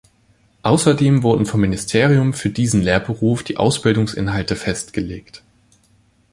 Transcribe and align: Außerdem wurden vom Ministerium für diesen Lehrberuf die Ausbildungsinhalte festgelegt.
Außerdem 0.63 1.21
wurden 1.21 1.45
vom 1.45 1.61
Ministerium 1.61 2.33
für 2.33 2.49
diesen 2.49 2.81
Lehrberuf 2.81 3.43
die 3.43 3.57
Ausbildungsinhalte 3.57 4.55
festgelegt. 4.55 5.43